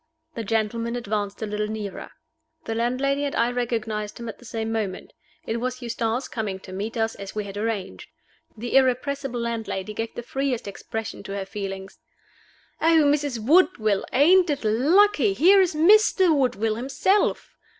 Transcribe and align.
The 0.33 0.43
gentleman 0.43 0.95
advanced 0.95 1.43
a 1.43 1.45
little 1.45 1.67
nearer. 1.67 2.09
The 2.65 2.73
landlady 2.73 3.23
and 3.23 3.35
I 3.35 3.51
recognized 3.51 4.19
him 4.19 4.27
at 4.29 4.39
the 4.39 4.45
same 4.45 4.71
moment. 4.71 5.13
It 5.45 5.57
was 5.59 5.79
Eustace 5.83 6.27
coming 6.27 6.59
to 6.61 6.73
meet 6.73 6.97
us, 6.97 7.13
as 7.13 7.35
we 7.35 7.43
had 7.43 7.55
arranged. 7.55 8.09
The 8.57 8.75
irrepressible 8.77 9.39
landlady 9.39 9.93
gave 9.93 10.15
the 10.15 10.23
freest 10.23 10.67
expression 10.67 11.21
to 11.21 11.35
her 11.35 11.45
feelings. 11.45 11.99
"Oh, 12.81 13.03
Mrs. 13.05 13.37
Woodville, 13.45 14.03
ain't 14.11 14.49
it 14.49 14.63
lucky? 14.63 15.33
here 15.33 15.61
is 15.61 15.75
Mr. 15.75 16.35
Woodville 16.35 16.77
himself." 16.77 17.55